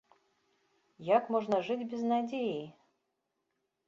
Як 1.17 1.29
можна 1.35 1.59
жыць 1.67 1.87
без 1.91 2.01
надзеі?! 2.13 2.57